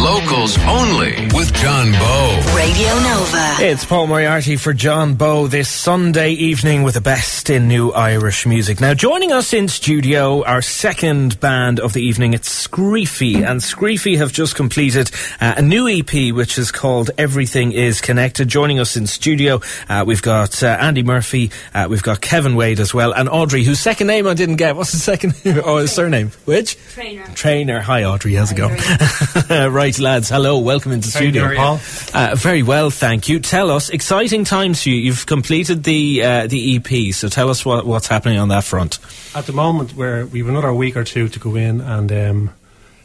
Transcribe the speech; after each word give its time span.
Locals 0.00 0.56
only 0.60 1.28
with 1.34 1.52
John 1.52 1.92
Bowe. 1.92 2.54
Radio 2.56 2.88
Nova. 2.88 3.56
It's 3.60 3.84
Paul 3.84 4.06
Moriarty 4.06 4.56
for 4.56 4.72
John 4.72 5.14
Bowe 5.14 5.46
this 5.46 5.68
Sunday 5.68 6.30
evening 6.30 6.84
with 6.84 6.94
the 6.94 7.02
best 7.02 7.50
in 7.50 7.68
new 7.68 7.90
Irish 7.90 8.46
music. 8.46 8.80
Now, 8.80 8.94
joining 8.94 9.30
us 9.30 9.52
in 9.52 9.68
studio, 9.68 10.42
our 10.44 10.62
second 10.62 11.38
band 11.38 11.80
of 11.80 11.92
the 11.92 12.00
evening, 12.00 12.32
it's 12.32 12.66
Skreefy. 12.66 13.46
And 13.46 13.60
Skreefy 13.60 14.16
have 14.16 14.32
just 14.32 14.54
completed 14.54 15.10
uh, 15.38 15.56
a 15.58 15.62
new 15.62 15.86
EP 15.86 16.34
which 16.34 16.56
is 16.56 16.72
called 16.72 17.10
Everything 17.18 17.72
Is 17.72 18.00
Connected. 18.00 18.48
Joining 18.48 18.80
us 18.80 18.96
in 18.96 19.06
studio, 19.06 19.60
uh, 19.90 20.04
we've 20.06 20.22
got 20.22 20.62
uh, 20.62 20.78
Andy 20.80 21.02
Murphy, 21.02 21.50
uh, 21.74 21.88
we've 21.90 22.02
got 22.02 22.22
Kevin 22.22 22.56
Wade 22.56 22.80
as 22.80 22.94
well, 22.94 23.12
and 23.12 23.28
Audrey, 23.28 23.64
whose 23.64 23.80
second 23.80 24.06
name 24.06 24.26
I 24.26 24.32
didn't 24.32 24.56
get. 24.56 24.76
What's 24.76 24.92
his 24.92 25.04
second? 25.04 25.34
oh, 25.44 25.76
his 25.76 25.92
surname. 25.92 26.30
Which? 26.46 26.78
Trainer. 26.94 27.26
Trainer. 27.34 27.80
Hi, 27.80 28.04
Audrey. 28.04 28.32
How's 28.32 28.50
it 28.50 28.54
going? 28.54 28.80
right, 29.72 29.89
lads. 29.98 30.28
Hello. 30.28 30.58
Welcome 30.58 30.92
into 30.92 31.08
the 31.08 31.12
studio. 31.12 31.54
Paul? 31.56 31.80
Uh, 32.14 32.34
very 32.36 32.62
well, 32.62 32.90
thank 32.90 33.28
you. 33.28 33.40
Tell 33.40 33.70
us, 33.70 33.88
exciting 33.90 34.44
times 34.44 34.82
for 34.82 34.90
you. 34.90 34.96
You've 34.96 35.26
completed 35.26 35.84
the 35.84 36.22
uh, 36.22 36.46
the 36.46 36.76
EP, 36.76 37.12
so 37.14 37.28
tell 37.28 37.48
us 37.50 37.64
what, 37.64 37.86
what's 37.86 38.06
happening 38.06 38.38
on 38.38 38.48
that 38.48 38.64
front. 38.64 38.98
At 39.34 39.46
the 39.46 39.52
moment, 39.52 39.94
where 39.96 40.26
we 40.26 40.40
have 40.40 40.48
another 40.48 40.72
week 40.72 40.96
or 40.96 41.04
two 41.04 41.28
to 41.28 41.38
go 41.38 41.56
in 41.56 41.80
and 41.80 42.12
um, 42.12 42.50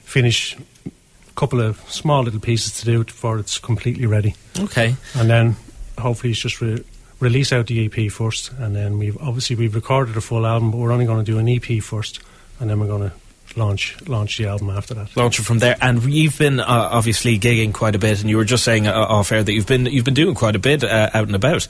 finish 0.03 0.55
a 0.85 0.91
couple 1.35 1.61
of 1.61 1.79
small 1.89 2.23
little 2.23 2.39
pieces 2.39 2.77
to 2.79 2.85
do 2.85 3.03
before 3.03 3.39
it's 3.39 3.57
completely 3.59 4.05
ready, 4.05 4.35
Okay. 4.59 4.95
and 5.15 5.29
then 5.29 5.55
hopefully 5.97 6.31
it's 6.31 6.41
just 6.41 6.61
re- 6.61 6.83
release 7.19 7.51
out 7.53 7.67
the 7.67 7.85
EP 7.85 8.11
first, 8.11 8.51
and 8.59 8.75
then 8.75 8.97
we've 8.99 9.17
obviously 9.17 9.55
we've 9.55 9.75
recorded 9.75 10.15
a 10.17 10.21
full 10.21 10.45
album, 10.45 10.71
but 10.71 10.77
we're 10.77 10.91
only 10.91 11.05
going 11.05 11.23
to 11.23 11.31
do 11.31 11.37
an 11.39 11.47
EP 11.49 11.81
first, 11.81 12.19
and 12.59 12.69
then 12.69 12.79
we're 12.79 12.87
going 12.87 13.09
to 13.09 13.15
launch 13.55 13.97
launch 14.07 14.37
the 14.37 14.47
album 14.47 14.69
after 14.69 14.93
that. 14.93 15.15
Launch 15.15 15.39
it 15.39 15.43
from 15.43 15.59
there, 15.59 15.77
and 15.81 16.03
you've 16.03 16.37
been 16.37 16.59
uh, 16.59 16.65
obviously 16.67 17.39
gigging 17.39 17.73
quite 17.73 17.95
a 17.95 17.99
bit, 17.99 18.21
and 18.21 18.29
you 18.29 18.37
were 18.37 18.45
just 18.45 18.63
saying 18.63 18.87
uh, 18.87 18.93
off 18.93 19.31
air 19.31 19.43
that 19.43 19.53
you've 19.53 19.67
been 19.67 19.85
you've 19.85 20.05
been 20.05 20.13
doing 20.13 20.35
quite 20.35 20.55
a 20.55 20.59
bit 20.59 20.83
uh, 20.83 21.09
out 21.13 21.27
and 21.27 21.35
about. 21.35 21.67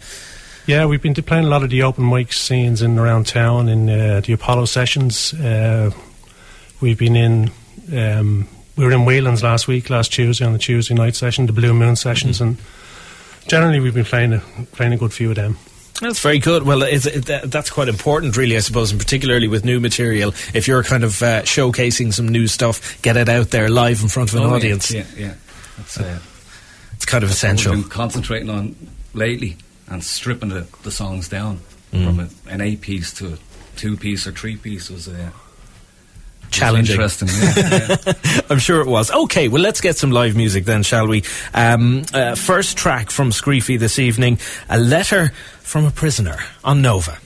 Yeah, 0.68 0.86
we've 0.88 1.02
been 1.02 1.14
playing 1.14 1.46
a 1.46 1.48
lot 1.48 1.64
of 1.64 1.70
the 1.70 1.84
open 1.84 2.10
mic 2.10 2.34
scenes 2.34 2.82
in 2.82 2.92
and 2.92 3.00
around 3.00 3.28
town 3.28 3.70
in 3.70 3.88
uh, 3.88 4.22
the 4.22 4.34
Apollo 4.34 4.66
sessions. 4.66 5.34
Uh, 5.34 5.92
we've 6.82 6.98
been 6.98 7.16
in. 7.16 7.52
Um, 7.96 8.48
we 8.76 8.84
were 8.84 8.92
in 8.92 9.06
Whelan's 9.06 9.44
last 9.44 9.68
week, 9.68 9.90
last 9.90 10.12
Tuesday 10.12 10.44
on 10.44 10.54
the 10.54 10.60
Tuesday 10.60 10.96
night 10.96 11.16
session, 11.16 11.46
the 11.46 11.54
Blue 11.54 11.74
Moon 11.74 11.96
sessions, 11.96 12.42
and 12.42 12.58
generally 13.48 13.80
we've 13.80 13.94
been 13.94 14.06
playing 14.06 14.34
a 14.34 14.40
playing 14.72 14.94
a 14.94 14.98
good 14.98 15.14
few 15.14 15.30
of 15.30 15.36
them. 15.36 15.58
That's 16.02 16.20
very 16.20 16.40
good. 16.40 16.64
Well, 16.64 16.84
it's, 16.84 17.06
it, 17.06 17.26
that's 17.26 17.70
quite 17.70 17.88
important, 17.88 18.36
really, 18.36 18.58
I 18.58 18.60
suppose, 18.60 18.92
and 18.92 19.00
particularly 19.00 19.48
with 19.48 19.64
new 19.64 19.80
material. 19.80 20.34
If 20.54 20.68
you're 20.68 20.84
kind 20.84 21.04
of 21.04 21.22
uh, 21.24 21.44
showcasing 21.44 22.14
some 22.14 22.28
new 22.28 22.48
stuff, 22.48 23.02
get 23.02 23.16
it 23.16 23.30
out 23.30 23.52
there 23.52 23.70
live 23.70 24.02
in 24.02 24.10
front 24.10 24.30
of 24.34 24.36
an 24.40 24.44
Oh, 24.44 24.54
audience. 24.56 24.92
Yeah, 24.92 25.06
yeah. 25.16 25.34
That's 25.78 25.98
uh, 26.00 26.20
It's 26.94 27.06
kind 27.06 27.24
of 27.24 27.30
essential. 27.30 27.74
We've 27.74 27.84
been 27.84 27.90
concentrating 27.90 28.50
on 28.50 28.76
lately 29.14 29.56
and 29.88 30.04
stripping 30.04 30.50
the, 30.50 30.68
the 30.84 30.92
songs 30.92 31.30
down 31.30 31.60
Mm. 31.94 32.06
from 32.08 32.20
a, 32.20 32.30
an 32.54 32.60
eight 32.62 32.82
piece 32.82 33.14
to 33.14 33.34
a 33.34 33.38
two 33.78 33.96
piece 33.96 34.28
or 34.28 34.32
three 34.34 34.58
piece 34.58 34.90
was 34.90 35.08
uh, 35.08 35.30
Challenging. 36.52 36.94
interesting. 36.94 37.28
Yeah, 37.28 37.98
yeah. 38.06 38.42
I'm 38.50 38.60
sure 38.60 38.82
it 38.82 38.88
was. 38.88 39.12
Okay, 39.12 39.48
well, 39.48 39.62
let's 39.62 39.82
get 39.82 39.98
some 39.98 40.12
live 40.12 40.36
music 40.36 40.66
then, 40.66 40.84
shall 40.84 41.08
we? 41.08 41.24
Um, 41.54 42.04
uh, 42.14 42.36
first 42.36 42.78
track 42.78 43.12
from 43.12 43.32
Skreefy 43.32 43.78
this 43.78 44.00
evening 44.00 44.40
A 44.70 44.80
Letter 44.80 45.32
from 45.60 45.86
a 45.86 45.92
Prisoner 45.92 46.38
on 46.64 46.82
Nova. 46.82 47.18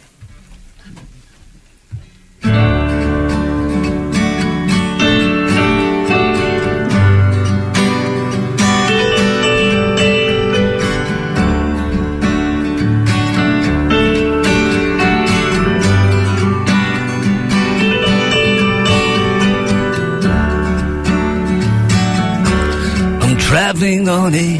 On 23.97 24.35
a 24.35 24.59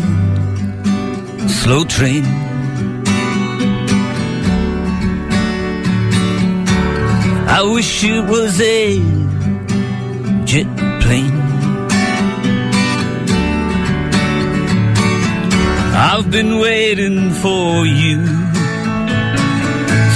slow 1.48 1.84
train. 1.84 2.26
I 7.48 7.62
wish 7.74 8.04
it 8.04 8.24
was 8.26 8.60
a 8.60 8.98
jet 10.46 10.66
plane. 11.02 11.40
I've 16.12 16.32
been 16.32 16.58
waiting 16.58 17.30
for 17.44 17.86
you. 17.86 18.26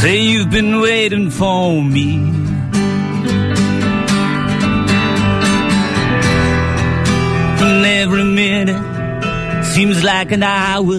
Say 0.02 0.22
you've 0.22 0.50
been 0.50 0.82
waiting 0.82 1.30
for 1.30 1.84
me. 1.84 2.08
And 7.62 7.86
every 7.86 8.24
minute 8.24 8.93
seems 9.74 10.04
like 10.04 10.32
an 10.32 10.44
hour. 10.44 10.94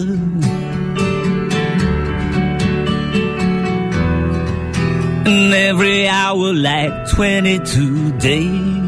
And 5.27 5.53
every 5.53 6.09
hour 6.09 6.53
like 6.53 7.09
22 7.11 8.19
days. 8.19 8.84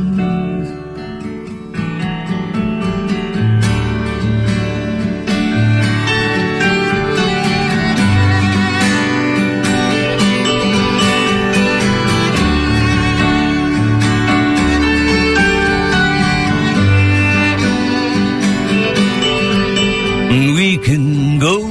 Go 21.39 21.67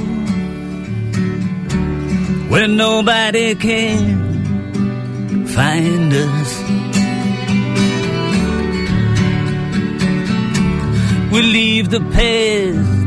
where 2.49 2.67
nobody 2.67 3.55
can 3.55 5.45
find 5.47 6.13
us. 6.13 6.51
We 11.31 11.41
leave 11.41 11.89
the 11.89 11.99
past 12.15 12.97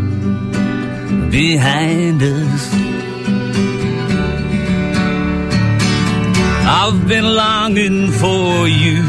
behind 1.30 2.22
us. 2.22 2.62
I've 6.82 7.08
been 7.08 7.34
longing 7.34 8.10
for 8.12 8.68
you. 8.68 9.02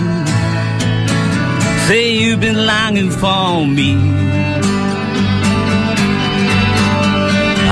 Say 1.88 2.14
you've 2.14 2.40
been 2.40 2.66
longing 2.66 3.12
for 3.12 3.66
me. 3.66 4.22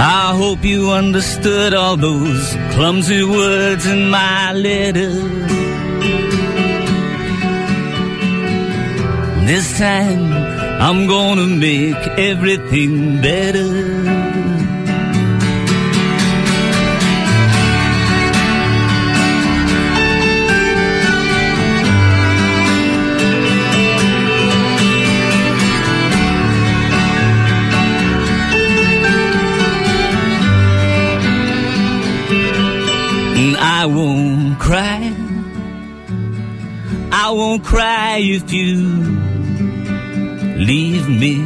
I 0.01 0.33
hope 0.33 0.63
you 0.63 0.91
understood 0.91 1.73
all 1.73 1.97
those 1.97 2.55
clumsy 2.71 3.21
words 3.21 3.85
in 3.85 4.09
my 4.09 4.53
letter. 4.53 5.11
This 9.45 9.77
time 9.77 10.31
I'm 10.79 11.05
gonna 11.05 11.47
make 11.47 12.01
everything 12.17 13.21
better. 13.21 14.18
Cry 37.59 38.17
if 38.19 38.51
you 38.51 38.75
leave 40.57 41.07
me. 41.07 41.43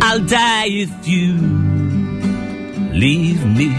I'll 0.00 0.24
die 0.24 0.68
if 0.68 1.08
you 1.08 1.34
leave 2.92 3.44
me. 3.44 3.70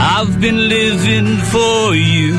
I've 0.00 0.40
been 0.40 0.68
living 0.68 1.36
for 1.52 1.94
you. 1.94 2.34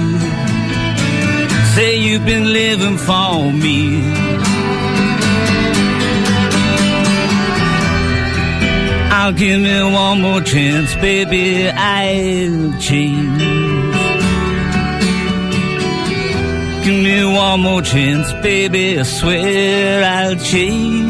Say 1.76 1.98
you've 1.98 2.26
been 2.26 2.54
living 2.54 2.98
for 2.98 3.52
me. 3.52 4.29
I'll 9.22 9.34
give 9.34 9.60
me 9.60 9.84
one 9.84 10.22
more 10.22 10.40
chance, 10.40 10.96
baby, 10.96 11.68
I'll 11.70 12.80
change. 12.80 13.42
Give 16.86 17.04
me 17.04 17.26
one 17.26 17.60
more 17.60 17.82
chance, 17.82 18.32
baby, 18.42 18.98
I 18.98 19.04
swear 19.04 20.04
I'll 20.06 20.38
change. 20.38 21.09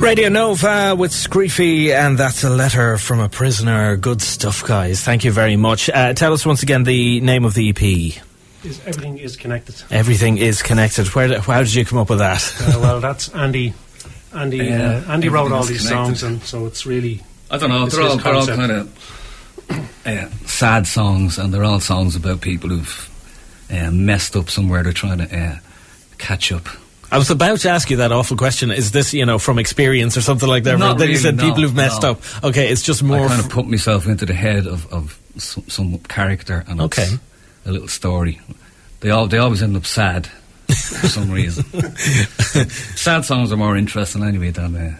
Radio 0.00 0.30
Nova 0.30 0.96
with 0.96 1.10
Skreefy, 1.10 1.90
and 1.90 2.16
that's 2.16 2.42
a 2.42 2.48
letter 2.48 2.96
from 2.96 3.20
a 3.20 3.28
prisoner. 3.28 3.96
Good 3.96 4.22
stuff, 4.22 4.64
guys. 4.64 5.02
Thank 5.04 5.24
you 5.24 5.30
very 5.30 5.56
much. 5.56 5.90
Uh, 5.90 6.14
tell 6.14 6.32
us 6.32 6.46
once 6.46 6.62
again 6.62 6.84
the 6.84 7.20
name 7.20 7.44
of 7.44 7.52
the 7.52 7.68
EP. 7.68 7.82
Is, 8.64 8.80
everything 8.86 9.18
is 9.18 9.36
connected. 9.36 9.82
Everything 9.90 10.38
is 10.38 10.62
connected. 10.62 11.06
Where? 11.08 11.38
How 11.40 11.62
did 11.62 11.74
you 11.74 11.84
come 11.84 11.98
up 11.98 12.08
with 12.08 12.20
that? 12.20 12.42
Uh, 12.60 12.80
well, 12.80 13.00
that's 13.00 13.28
Andy. 13.34 13.74
Andy. 14.34 14.56
Yeah, 14.56 15.02
uh, 15.06 15.12
Andy 15.12 15.28
wrote 15.28 15.52
all 15.52 15.64
these 15.64 15.86
connected. 15.86 16.16
songs, 16.18 16.22
and 16.22 16.42
so 16.44 16.64
it's 16.64 16.86
really. 16.86 17.20
I 17.50 17.58
don't 17.58 17.68
know. 17.68 17.86
They're 17.86 18.02
all, 18.02 18.16
they're 18.16 18.34
all 18.34 18.46
kind 18.46 18.72
of 18.72 20.02
uh, 20.06 20.30
sad 20.46 20.86
songs, 20.86 21.38
and 21.38 21.52
they're 21.52 21.64
all 21.64 21.80
songs 21.80 22.16
about 22.16 22.40
people 22.40 22.70
who've 22.70 23.66
uh, 23.70 23.90
messed 23.90 24.34
up 24.34 24.48
somewhere. 24.48 24.82
They're 24.82 24.92
trying 24.94 25.18
to 25.18 25.38
uh, 25.38 25.58
catch 26.16 26.52
up. 26.52 26.68
I 27.12 27.18
was 27.18 27.30
about 27.30 27.58
to 27.60 27.70
ask 27.70 27.90
you 27.90 27.96
that 27.96 28.12
awful 28.12 28.36
question. 28.36 28.70
Is 28.70 28.92
this, 28.92 29.12
you 29.12 29.26
know, 29.26 29.38
from 29.38 29.58
experience 29.58 30.16
or 30.16 30.20
something 30.20 30.48
like 30.48 30.62
that? 30.64 30.78
Not 30.78 30.98
then 30.98 31.08
you 31.10 31.16
said 31.16 31.36
no, 31.36 31.42
people 31.44 31.62
who've 31.62 31.74
messed 31.74 32.02
no. 32.02 32.12
up. 32.12 32.44
Okay, 32.44 32.68
it's 32.70 32.82
just 32.82 33.02
more. 33.02 33.24
I 33.24 33.28
kind 33.28 33.40
f- 33.40 33.46
of 33.46 33.50
put 33.52 33.66
myself 33.66 34.06
into 34.06 34.26
the 34.26 34.34
head 34.34 34.66
of, 34.66 34.90
of 34.92 35.18
some, 35.36 35.64
some 35.68 35.98
character, 36.00 36.64
and 36.68 36.80
Okay. 36.82 37.02
it's 37.02 37.18
a 37.66 37.72
little 37.72 37.88
story. 37.88 38.40
They 39.00 39.10
all 39.10 39.26
they 39.26 39.38
always 39.38 39.62
end 39.62 39.76
up 39.76 39.86
sad 39.86 40.26
for 40.68 41.08
some 41.08 41.30
reason. 41.40 41.64
sad 42.96 43.24
songs 43.24 43.50
are 43.52 43.56
more 43.56 43.76
interesting 43.76 44.22
anyway 44.22 44.50
than. 44.50 44.76
Uh, 44.76 44.96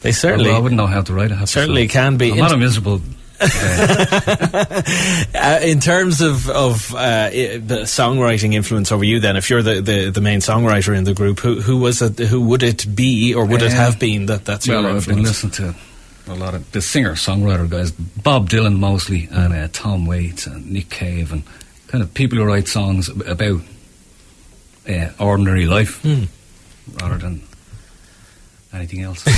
they 0.00 0.12
certainly, 0.12 0.50
I, 0.50 0.56
I 0.56 0.58
wouldn't 0.60 0.76
know 0.76 0.86
how 0.86 1.02
to 1.02 1.12
write 1.12 1.32
a 1.32 1.34
happy 1.34 1.46
certainly 1.46 1.88
song. 1.88 1.92
can 1.92 2.16
be. 2.16 2.30
I'm 2.30 2.38
not 2.38 2.52
a 2.52 2.56
miserable. 2.56 3.00
Uh, 3.40 4.82
Uh, 5.34 5.60
in 5.62 5.80
terms 5.80 6.20
of 6.20 6.48
of 6.50 6.94
uh, 6.94 7.30
the 7.30 7.82
songwriting 7.86 8.54
influence 8.54 8.90
over 8.92 9.04
you, 9.04 9.20
then, 9.20 9.36
if 9.36 9.48
you're 9.50 9.62
the, 9.62 9.80
the, 9.80 10.10
the 10.10 10.20
main 10.20 10.40
songwriter 10.40 10.96
in 10.96 11.04
the 11.04 11.14
group, 11.14 11.40
who 11.40 11.60
who 11.60 11.78
was 11.78 12.02
it? 12.02 12.18
Who 12.18 12.40
would 12.42 12.62
it 12.62 12.94
be, 12.94 13.34
or 13.34 13.44
would 13.46 13.62
it 13.62 13.72
Uh, 13.72 13.76
have 13.76 13.98
been 13.98 14.26
that 14.26 14.44
that's 14.44 14.66
your 14.66 14.82
well, 14.82 14.96
I've 14.96 15.06
been 15.06 15.22
listening 15.22 15.52
to 15.52 15.74
a 16.26 16.34
lot 16.34 16.54
of 16.54 16.70
the 16.72 16.80
singer 16.82 17.12
songwriter 17.14 17.68
guys, 17.68 17.90
Bob 17.92 18.48
Dylan 18.50 18.78
mostly, 18.78 19.28
and 19.30 19.54
uh, 19.54 19.68
Tom 19.72 20.06
Waits 20.06 20.46
and 20.46 20.70
Nick 20.70 20.90
Cave, 20.90 21.32
and 21.32 21.42
kind 21.86 22.02
of 22.02 22.12
people 22.14 22.38
who 22.38 22.44
write 22.44 22.68
songs 22.68 23.08
about 23.08 23.60
uh, 24.88 25.10
ordinary 25.18 25.66
life 25.66 26.02
Hmm. 26.02 26.24
rather 27.00 27.18
than 27.18 27.42
anything 28.72 29.02
else. 29.02 29.24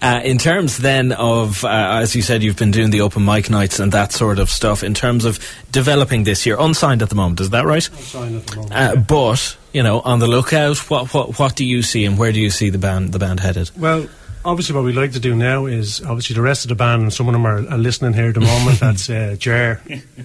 Uh, 0.00 0.20
in 0.22 0.38
terms 0.38 0.78
then 0.78 1.12
of, 1.12 1.64
uh, 1.64 1.98
as 2.00 2.14
you 2.14 2.22
said, 2.22 2.42
you've 2.42 2.56
been 2.56 2.70
doing 2.70 2.90
the 2.90 3.00
open 3.00 3.24
mic 3.24 3.50
nights 3.50 3.80
and 3.80 3.90
that 3.92 4.12
sort 4.12 4.38
of 4.38 4.48
stuff. 4.48 4.84
In 4.84 4.94
terms 4.94 5.24
of 5.24 5.40
developing 5.72 6.24
this, 6.24 6.46
you're 6.46 6.60
unsigned 6.60 7.02
at 7.02 7.08
the 7.08 7.14
moment. 7.14 7.40
Is 7.40 7.50
that 7.50 7.64
right? 7.64 7.88
I'm 8.14 8.36
at 8.36 8.46
the 8.46 8.56
moment. 8.56 8.74
Uh, 8.74 8.96
but 8.96 9.56
you 9.72 9.82
know, 9.82 10.00
on 10.00 10.20
the 10.20 10.28
lookout, 10.28 10.78
what 10.90 11.12
what 11.12 11.38
what 11.38 11.56
do 11.56 11.64
you 11.64 11.82
see, 11.82 12.04
and 12.04 12.16
where 12.16 12.32
do 12.32 12.40
you 12.40 12.50
see 12.50 12.70
the 12.70 12.78
band 12.78 13.12
the 13.12 13.18
band 13.18 13.40
headed? 13.40 13.70
Well, 13.76 14.08
obviously, 14.44 14.74
what 14.74 14.84
we'd 14.84 14.94
like 14.96 15.12
to 15.12 15.20
do 15.20 15.34
now 15.36 15.66
is 15.66 16.00
obviously 16.02 16.34
the 16.34 16.42
rest 16.42 16.64
of 16.64 16.68
the 16.68 16.74
band, 16.74 17.02
and 17.02 17.12
some 17.12 17.28
of 17.28 17.32
them 17.32 17.46
are, 17.46 17.58
are 17.68 17.78
listening 17.78 18.12
here 18.12 18.26
at 18.28 18.34
the 18.34 18.40
moment. 18.40 18.78
That's 18.80 19.08
uh, 19.10 19.36
Jer, 19.38 19.80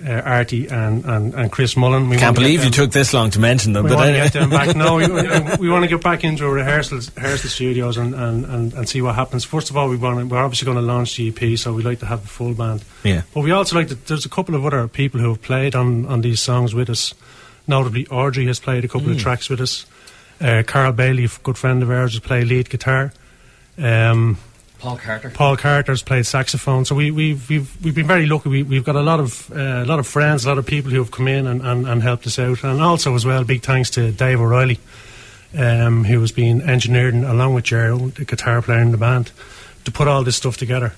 uh, 0.06 0.10
Artie, 0.12 0.68
and, 0.68 1.04
and, 1.06 1.34
and 1.34 1.52
Chris 1.52 1.76
Mullen. 1.78 2.10
We 2.10 2.18
Can't 2.18 2.28
want 2.28 2.36
to 2.38 2.42
believe 2.42 2.64
you 2.64 2.72
took 2.72 2.92
this 2.92 3.14
long 3.14 3.30
to 3.32 3.40
mention 3.40 3.74
them. 3.74 3.84
We 3.84 3.90
but 3.92 3.96
want 3.98 4.08
to 4.08 4.12
anyway. 4.14 4.30
get 4.30 4.34
them 4.34 4.50
back. 4.50 4.76
No, 4.76 4.96
we, 4.96 5.08
we, 5.62 5.68
we 5.68 5.70
want 5.70 5.84
to 5.84 5.90
get 5.90 6.02
back 6.04 6.24
into 6.24 6.46
our 6.46 6.52
rehearsals, 6.54 7.16
rehearsal 7.16 7.50
studios 7.50 7.98
and, 7.98 8.14
and, 8.16 8.46
and, 8.46 8.74
and 8.74 8.90
see 8.90 9.02
what 9.02 9.16
happens. 9.16 9.44
First 9.44 9.70
of 9.70 9.78
all, 9.78 9.90
we 9.90 9.98
want 9.98 10.20
to, 10.20 10.26
we're 10.26 10.38
obviously 10.44 10.66
going 10.66 10.78
to 10.78 10.82
launch 10.84 11.16
the 11.18 11.30
EP, 11.36 11.58
so 11.58 11.74
we'd 11.74 11.86
like 11.86 12.00
to 12.00 12.06
have 12.06 12.24
a 12.24 12.28
full 12.28 12.54
band. 12.54 12.84
yeah. 13.04 13.24
But 13.34 13.42
we 13.42 13.52
also 13.52 13.76
like 13.76 13.88
to, 13.90 13.96
there's 13.96 14.26
a 14.26 14.30
couple 14.30 14.56
of 14.56 14.66
other 14.66 14.88
people 14.88 15.20
who 15.20 15.30
have 15.30 15.42
played 15.42 15.76
on, 15.76 16.06
on 16.08 16.22
these 16.22 16.40
songs 16.40 16.74
with 16.74 16.90
us. 16.90 17.14
Notably, 17.68 18.06
Audrey 18.08 18.46
has 18.48 18.60
played 18.60 18.84
a 18.84 18.88
couple 18.88 19.08
Mm. 19.08 19.12
of 19.16 19.20
tracks 19.20 19.50
with 19.50 19.62
us. 19.62 19.86
Uh, 20.42 20.64
Carl 20.68 20.92
Bailey, 20.92 21.24
a 21.24 21.30
good 21.44 21.58
friend 21.58 21.82
of 21.82 21.90
ours, 21.90 22.12
has 22.14 22.20
played 22.20 22.48
lead 22.48 22.70
guitar. 22.70 23.14
Um, 23.78 24.38
Paul 24.80 24.98
Carter. 24.98 25.30
Paul 25.30 25.56
Carter's 25.56 26.04
played 26.04 26.26
saxophone. 26.26 26.84
So 26.84 26.94
we, 26.94 27.10
we've 27.10 27.50
we've 27.50 27.84
we've 27.84 27.96
been 27.96 28.08
very 28.08 28.26
lucky. 28.26 28.50
We, 28.50 28.64
we've 28.64 28.84
got 28.84 28.98
a 28.98 29.02
lot 29.02 29.22
of 29.22 29.50
uh, 29.52 29.84
a 29.84 29.86
lot 29.86 30.00
of 30.00 30.06
friends, 30.06 30.46
a 30.46 30.50
lot 30.50 30.58
of 30.58 30.66
people 30.66 30.92
who 30.92 30.98
have 30.98 31.12
come 31.12 31.30
in 31.30 31.48
and, 31.48 31.62
and, 31.62 31.88
and 31.88 32.04
helped 32.04 32.28
us 32.28 32.38
out, 32.38 32.64
and 32.64 32.82
also 32.82 33.16
as 33.16 33.26
well, 33.26 33.46
big 33.46 33.62
thanks 33.62 33.90
to 33.92 34.12
Dave 34.12 34.42
O'Reilly, 34.42 34.80
um, 35.58 36.04
who 36.04 36.20
has 36.20 36.34
been 36.34 36.62
engineering 36.62 37.24
along 37.24 37.54
with 37.54 37.64
Gerald, 37.64 38.16
the 38.16 38.26
guitar 38.26 38.62
player 38.62 38.80
in 38.80 38.92
the 38.92 38.98
band, 38.98 39.32
to 39.86 39.92
put 39.92 40.10
all 40.10 40.24
this 40.24 40.36
stuff 40.36 40.58
together. 40.58 40.94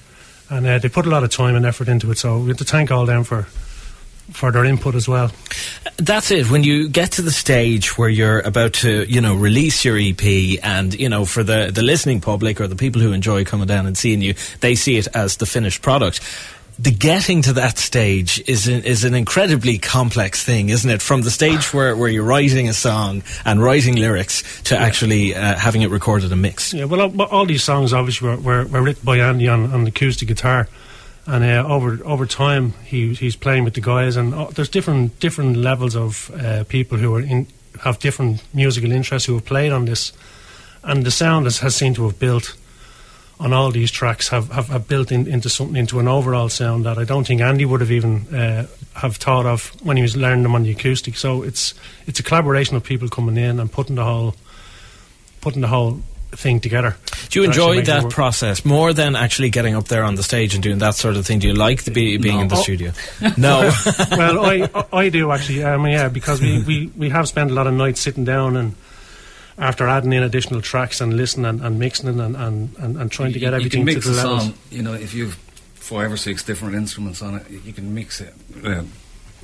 And 0.49 0.65
uh, 0.65 0.79
they 0.79 0.89
put 0.89 1.05
a 1.05 1.09
lot 1.09 1.23
of 1.23 1.29
time 1.29 1.55
and 1.55 1.65
effort 1.65 1.87
into 1.87 2.09
it. 2.09 2.17
So 2.17 2.39
we 2.39 2.47
have 2.47 2.57
to 2.57 2.65
thank 2.65 2.91
all 2.91 3.05
them 3.05 3.23
for 3.23 3.47
for 4.31 4.51
their 4.51 4.65
input 4.65 4.95
as 4.95 5.07
well. 5.07 5.31
That's 5.97 6.31
it. 6.31 6.49
When 6.49 6.63
you 6.63 6.89
get 6.89 7.13
to 7.13 7.21
the 7.21 7.31
stage 7.31 7.97
where 7.97 8.09
you're 8.09 8.41
about 8.41 8.73
to, 8.75 9.09
you 9.09 9.21
know, 9.21 9.35
release 9.35 9.85
your 9.85 9.97
EP, 9.97 10.59
and 10.63 10.93
you 10.93 11.09
know, 11.09 11.25
for 11.25 11.43
the 11.43 11.71
the 11.73 11.83
listening 11.83 12.21
public 12.21 12.59
or 12.59 12.67
the 12.67 12.75
people 12.75 13.01
who 13.01 13.13
enjoy 13.13 13.45
coming 13.45 13.67
down 13.67 13.85
and 13.85 13.97
seeing 13.97 14.21
you, 14.21 14.33
they 14.59 14.75
see 14.75 14.97
it 14.97 15.07
as 15.13 15.37
the 15.37 15.45
finished 15.45 15.81
product. 15.81 16.21
The 16.77 16.91
getting 16.91 17.41
to 17.43 17.53
that 17.53 17.77
stage 17.77 18.43
is 18.47 18.67
an, 18.67 18.83
is 18.83 19.05
an 19.05 19.13
incredibly 19.13 19.77
complex 19.77 20.43
thing, 20.43 20.67
isn't 20.67 20.89
it? 20.89 21.01
From 21.01 21.21
the 21.21 21.31
stage 21.31 21.73
where, 21.73 21.95
where 21.95 22.09
you're 22.09 22.25
writing 22.25 22.67
a 22.67 22.73
song 22.73 23.23
and 23.45 23.63
writing 23.63 23.95
lyrics 23.95 24.43
to 24.63 24.77
actually 24.77 25.33
uh, 25.33 25.55
having 25.55 25.83
it 25.83 25.89
recorded 25.89 26.33
and 26.33 26.41
mixed. 26.41 26.73
Yeah, 26.73 26.83
well, 26.83 26.99
all, 26.99 27.21
all 27.21 27.45
these 27.45 27.63
songs 27.63 27.93
obviously 27.93 28.27
were, 28.27 28.35
were, 28.35 28.65
were 28.65 28.81
written 28.81 29.05
by 29.05 29.19
Andy 29.19 29.47
on, 29.47 29.71
on 29.71 29.87
acoustic 29.87 30.27
guitar, 30.27 30.67
and 31.27 31.43
uh, 31.43 31.67
over 31.67 31.99
over 32.05 32.25
time 32.25 32.73
he 32.83 33.13
he's 33.13 33.35
playing 33.35 33.63
with 33.63 33.73
the 33.73 33.81
guys, 33.81 34.15
and 34.15 34.33
uh, 34.33 34.47
there's 34.51 34.69
different 34.69 35.19
different 35.19 35.57
levels 35.57 35.95
of 35.95 36.31
uh, 36.31 36.63
people 36.65 36.97
who 36.97 37.13
are 37.15 37.21
in 37.21 37.47
have 37.83 37.99
different 37.99 38.43
musical 38.53 38.91
interests 38.91 39.27
who 39.27 39.33
have 39.33 39.45
played 39.45 39.71
on 39.71 39.85
this, 39.85 40.13
and 40.83 41.05
the 41.05 41.11
sound 41.11 41.45
has, 41.45 41.59
has 41.59 41.75
seemed 41.75 41.95
to 41.95 42.03
have 42.03 42.19
built 42.19 42.55
on 43.39 43.51
all 43.51 43.69
these 43.71 43.91
tracks 43.91 44.29
have, 44.29 44.49
have, 44.51 44.69
have 44.69 44.87
built 44.87 45.11
in, 45.11 45.27
into 45.27 45.49
something 45.49 45.75
into 45.75 45.99
an 45.99 46.07
overall 46.07 46.47
sound 46.47 46.85
that 46.85 46.97
I 46.97 47.03
don't 47.03 47.27
think 47.27 47.41
Andy 47.41 47.65
would 47.65 47.81
have 47.81 47.91
even 47.91 48.33
uh, 48.33 48.67
have 48.93 49.17
thought 49.17 49.45
of 49.45 49.73
when 49.83 49.97
he 49.97 50.03
was 50.03 50.15
learning 50.15 50.43
them 50.43 50.55
on 50.55 50.63
the 50.63 50.71
acoustic. 50.71 51.17
So 51.17 51.43
it's 51.43 51.73
it's 52.07 52.19
a 52.19 52.23
collaboration 52.23 52.77
of 52.77 52.83
people 52.83 53.09
coming 53.09 53.37
in 53.37 53.59
and 53.59 53.71
putting 53.71 53.95
the 53.95 54.05
whole 54.05 54.35
putting 55.41 55.61
the 55.61 55.67
whole 55.67 56.01
thing 56.37 56.59
together. 56.59 56.95
Do 57.29 57.39
you 57.39 57.45
enjoy 57.45 57.81
that 57.83 58.09
process 58.11 58.63
more 58.65 58.93
than 58.93 59.15
actually 59.15 59.49
getting 59.49 59.75
up 59.75 59.87
there 59.87 60.03
on 60.03 60.15
the 60.15 60.23
stage 60.23 60.53
and 60.53 60.61
doing 60.63 60.77
that 60.79 60.95
sort 60.95 61.15
of 61.17 61.25
thing? 61.25 61.39
Do 61.39 61.47
you 61.47 61.53
like 61.53 61.83
the 61.83 61.91
be, 61.91 62.17
being 62.17 62.35
No. 62.35 62.41
in 62.41 62.47
the 62.49 62.55
Oh. 62.55 62.61
studio? 62.61 62.91
No. 63.37 63.71
well, 64.11 64.45
I, 64.45 64.69
I 64.75 64.85
I 65.05 65.09
do 65.09 65.31
actually. 65.31 65.63
Um, 65.63 65.85
yeah, 65.87 66.09
because 66.09 66.41
we, 66.41 66.61
we, 66.63 66.91
we 66.97 67.09
have 67.09 67.27
spent 67.27 67.51
a 67.51 67.53
lot 67.53 67.67
of 67.67 67.73
nights 67.73 68.01
sitting 68.01 68.23
down 68.25 68.55
and 68.57 68.75
after 69.57 69.87
adding 69.87 70.11
in 70.13 70.21
additional 70.23 70.61
tracks 70.61 70.99
and 71.01 71.15
listening 71.15 71.45
and, 71.45 71.61
and 71.61 71.79
mixing 71.79 72.07
and, 72.19 72.35
and, 72.35 72.75
and, 72.77 72.97
and 72.97 73.11
trying 73.11 73.31
to 73.33 73.39
get 73.39 73.51
you, 73.51 73.55
everything 73.55 73.81
you 73.81 73.85
to 73.87 73.91
can 73.93 73.95
mix 73.95 74.05
the 74.05 74.11
a 74.11 74.15
levels. 74.15 74.43
song. 74.43 74.53
You 74.69 74.81
know, 74.83 74.93
if 74.93 75.13
you've 75.13 75.35
five 75.75 76.11
or 76.11 76.17
six 76.17 76.43
different 76.43 76.75
instruments 76.75 77.21
on 77.21 77.35
it, 77.35 77.49
you 77.63 77.71
can 77.71 77.93
mix 77.93 78.19
it 78.19 78.33
uh, 78.65 78.83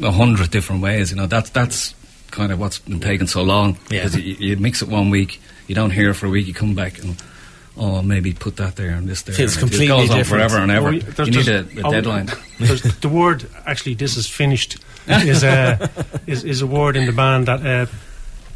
a 0.02 0.12
hundred 0.12 0.52
different 0.52 0.82
ways. 0.82 1.12
You 1.12 1.18
know, 1.18 1.28
that's 1.28 1.50
that's 1.52 1.94
kind 2.32 2.52
of 2.52 2.60
what's 2.60 2.80
been 2.80 3.00
taking 3.00 3.28
so 3.28 3.44
long. 3.44 3.78
Yeah. 3.90 4.04
Because 4.04 4.18
you, 4.18 4.36
you 4.40 4.58
mix 4.58 4.82
it 4.82 4.88
one 4.88 5.10
week, 5.10 5.42
you 5.68 5.76
don't 5.76 5.92
hear 5.92 6.10
it 6.10 6.16
for 6.16 6.26
a 6.26 6.30
week, 6.30 6.48
you 6.48 6.54
come 6.54 6.76
back 6.76 7.00
and. 7.00 7.22
Oh, 7.78 8.02
maybe 8.02 8.34
put 8.34 8.58
that 8.58 8.76
there 8.76 8.92
and 8.92 9.08
this 9.08 9.22
there. 9.22 9.34
Feels 9.34 9.54
and 9.54 9.62
completely 9.62 9.86
it 9.86 9.90
goes 9.90 10.10
on 10.10 10.24
forever 10.26 10.58
and 10.58 10.70
ever. 10.70 10.90
Oh, 10.90 11.24
you 11.24 11.32
need 11.32 11.48
a, 11.48 11.60
a 11.80 11.88
oh, 11.88 11.92
deadline. 11.92 12.26
the 12.60 13.10
word 13.10 13.46
actually, 13.66 13.94
this 13.94 14.18
is 14.18 14.28
finished, 14.28 14.78
is 15.08 15.42
a 15.42 15.90
is, 16.28 16.44
is 16.44 16.62
a 16.62 16.68
word 16.68 16.98
in 16.98 17.06
the 17.06 17.14
band 17.14 17.48
that 17.48 17.66
uh, 17.66 17.86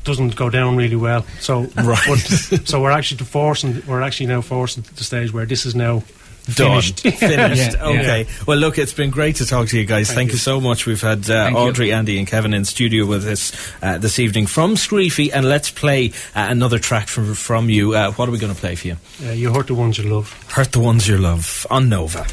doesn't 0.04 0.36
go 0.36 0.50
down 0.50 0.76
really 0.76 0.98
well. 0.98 1.26
So 1.40 1.62
Right. 1.76 1.98
but- 2.06 2.68
so 2.68 2.82
we're 2.82 2.92
actually 2.92 3.24
forcing 3.26 3.82
we're 3.88 4.02
actually 4.02 4.28
now 4.28 4.42
forcing 4.42 4.84
the 4.96 5.04
stage 5.06 5.34
where 5.34 5.46
this 5.46 5.66
is 5.66 5.76
now 5.76 6.04
Done. 6.46 6.82
finished. 6.82 7.00
Finished. 7.02 7.74
Yeah, 7.74 7.86
okay. 7.88 8.28
Well, 8.46 8.58
look, 8.58 8.78
it's 8.78 8.94
been 8.94 9.10
great 9.10 9.38
to 9.38 9.46
talk 9.46 9.68
to 9.70 9.80
you 9.80 9.86
guys. 9.86 10.08
Thank, 10.08 10.18
Thank 10.18 10.30
you. 10.30 10.34
you. 10.34 10.40
so 10.40 10.62
much. 10.62 10.86
We've 10.86 11.02
had 11.02 11.30
uh, 11.30 11.46
Thank 11.46 11.58
you. 11.58 11.64
Audrey, 11.64 11.92
Andy, 11.92 12.20
and 12.20 12.28
Kevin 12.28 12.54
in 12.54 12.66
studio 12.66 13.06
with 13.06 13.26
us 13.28 13.52
uh, 13.82 13.98
this 13.98 14.20
evening 14.20 14.46
from 14.48 14.76
Skreefy, 14.76 15.32
and 15.34 15.48
let's 15.48 15.72
play 15.72 16.10
uh, 16.36 16.48
another 16.50 16.80
track 16.80 17.08
from 17.08 17.34
from 17.34 17.70
you. 17.70 17.94
Uh, 17.96 18.12
what 18.14 18.30
are 18.30 18.32
we 18.32 18.38
going 18.38 18.54
to 18.54 18.60
play 18.60 18.76
for 18.76 18.88
you? 18.88 18.98
Uh, 19.26 19.32
you 19.32 19.52
hurt 19.54 19.68
the 19.68 19.76
ones 19.76 19.98
you 19.98 20.04
love. 20.04 20.32
Hurt 20.52 20.72
the 20.72 20.80
ones 20.80 21.08
you 21.08 21.18
love 21.18 21.66
on 21.70 21.90
Nova. 21.90 22.26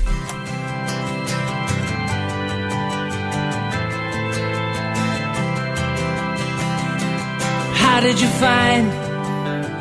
How 7.74 8.00
did 8.00 8.20
you 8.20 8.28
find 8.28 8.86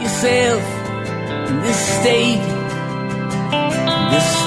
yourself 0.01 0.63
in 1.49 1.61
this 1.61 1.79
state, 1.99 2.41
this 2.41 2.60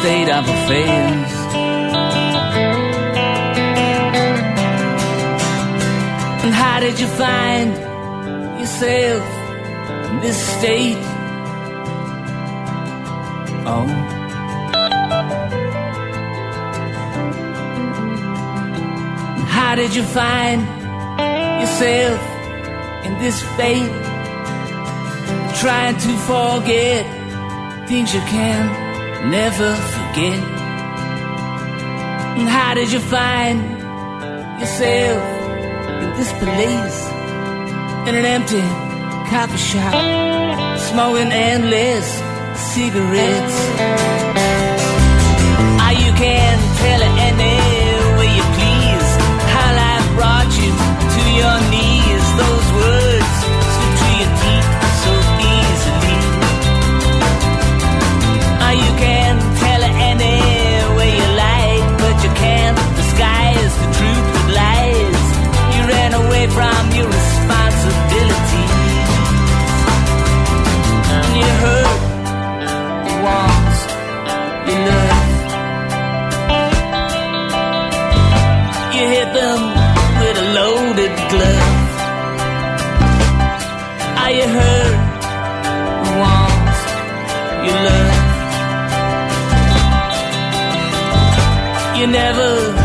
state 0.04 0.28
of 0.28 0.46
affairs? 0.46 1.32
And 6.44 6.52
how 6.52 6.78
did 6.78 7.00
you 7.00 7.06
find 7.06 7.70
yourself 8.60 9.24
in 10.10 10.20
this 10.20 10.38
state? 10.58 11.02
Oh. 13.66 13.86
And 19.38 19.48
How 19.58 19.74
did 19.74 19.94
you 19.94 20.02
find 20.02 20.60
yourself 21.62 22.20
in 23.06 23.12
this 23.22 23.42
fate? 23.56 23.94
Trying 25.62 25.96
to 25.96 26.12
forget 26.28 27.02
things 27.88 28.12
you 28.12 28.20
can 28.20 28.84
never 29.30 29.93
And 32.38 32.48
how 32.48 32.74
did 32.74 32.92
you 32.92 33.00
find 33.00 33.60
yourself 34.60 35.22
in 36.02 36.10
this 36.18 36.32
place? 36.32 36.98
In 38.06 38.14
an 38.14 38.24
empty 38.24 38.60
coffee 39.30 39.56
shop, 39.56 39.94
smoking 40.78 41.32
endless 41.32 42.06
cigarettes. 42.74 43.56
Ah, 45.82 45.90
you 45.90 46.12
can 46.12 46.58
tell 46.78 47.00
it 47.02 47.14
any 47.30 47.63
Never 92.06 92.83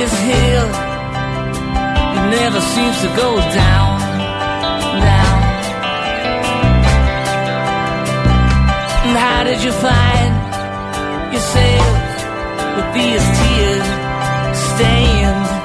this 0.00 0.18
hill? 0.20 0.68
It 2.16 2.24
never 2.40 2.60
seems 2.74 2.96
to 3.04 3.08
go 3.22 3.30
down, 3.62 4.00
down. 5.08 5.38
And 9.04 9.16
how 9.24 9.44
did 9.44 9.60
you 9.62 9.72
find 9.72 10.32
yourself 11.34 11.96
with 12.76 12.88
these 12.96 13.24
tears 13.40 13.88
stained 14.68 15.59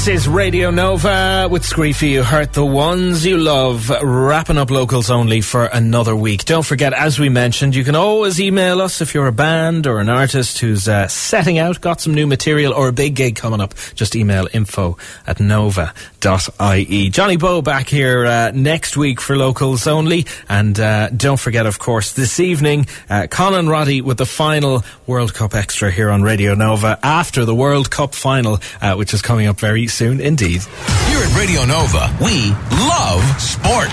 This 0.00 0.22
is 0.22 0.28
Radio 0.28 0.70
Nova 0.70 1.46
with 1.50 1.62
Skreefy. 1.62 2.12
You 2.12 2.22
hurt 2.22 2.54
the 2.54 2.64
ones 2.64 3.26
you 3.26 3.36
love. 3.36 3.90
Wrapping 4.02 4.56
up 4.56 4.70
locals 4.70 5.10
only 5.10 5.42
for 5.42 5.66
another 5.66 6.16
week. 6.16 6.46
Don't 6.46 6.64
forget, 6.64 6.94
as 6.94 7.18
we 7.18 7.28
mentioned, 7.28 7.74
you 7.74 7.84
can 7.84 7.94
always 7.94 8.40
email 8.40 8.80
us 8.80 9.02
if 9.02 9.12
you're 9.12 9.26
a 9.26 9.32
band 9.32 9.86
or 9.86 10.00
an 10.00 10.08
artist 10.08 10.58
who's 10.60 10.88
uh, 10.88 11.06
setting 11.06 11.58
out, 11.58 11.82
got 11.82 12.00
some 12.00 12.14
new 12.14 12.26
material 12.26 12.72
or 12.72 12.88
a 12.88 12.94
big 12.94 13.14
gig 13.14 13.36
coming 13.36 13.60
up. 13.60 13.74
Just 13.94 14.16
email 14.16 14.48
info 14.54 14.96
at 15.26 15.38
nova.ie. 15.38 17.10
Johnny 17.10 17.36
Bowe 17.36 17.60
back 17.60 17.86
here 17.86 18.24
uh, 18.24 18.52
next 18.54 18.96
week 18.96 19.20
for 19.20 19.36
locals 19.36 19.86
only. 19.86 20.24
And 20.48 20.80
uh, 20.80 21.10
don't 21.10 21.38
forget, 21.38 21.66
of 21.66 21.78
course, 21.78 22.14
this 22.14 22.40
evening, 22.40 22.86
uh, 23.10 23.26
Colin 23.26 23.68
Roddy 23.68 24.00
with 24.00 24.16
the 24.16 24.24
final 24.24 24.82
World 25.06 25.34
Cup 25.34 25.54
extra 25.54 25.90
here 25.90 26.08
on 26.08 26.22
Radio 26.22 26.54
Nova 26.54 26.98
after 27.02 27.44
the 27.44 27.54
World 27.54 27.90
Cup 27.90 28.14
final, 28.14 28.60
uh, 28.80 28.94
which 28.94 29.12
is 29.12 29.20
coming 29.20 29.46
up 29.46 29.60
very 29.60 29.89
soon 29.90 30.20
indeed. 30.20 30.62
Here 31.08 31.18
at 31.18 31.36
Radio 31.36 31.64
Nova, 31.64 32.10
we 32.22 32.50
love 32.88 33.22
sport. 33.40 33.90